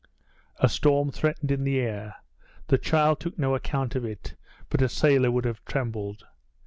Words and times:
A 0.57 0.67
storm 0.67 1.11
threatened 1.11 1.51
in 1.51 1.63
the 1.63 1.77
air; 1.79 2.15
the 2.69 2.79
child 2.79 3.19
took 3.19 3.37
no 3.37 3.53
account 3.53 3.93
of 3.93 4.03
it, 4.03 4.33
but 4.67 4.81
a 4.81 4.89
sailor 4.89 5.29
would 5.29 5.45
have 5.45 5.63
trembled. 5.65 6.23